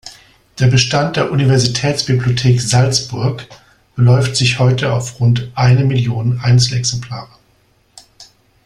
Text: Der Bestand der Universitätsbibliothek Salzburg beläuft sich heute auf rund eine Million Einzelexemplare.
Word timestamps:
Der 0.57 0.65
Bestand 0.65 1.15
der 1.15 1.31
Universitätsbibliothek 1.31 2.59
Salzburg 2.59 3.45
beläuft 3.95 4.35
sich 4.35 4.57
heute 4.57 4.91
auf 4.93 5.19
rund 5.19 5.51
eine 5.53 5.85
Million 5.85 6.39
Einzelexemplare. 6.39 7.29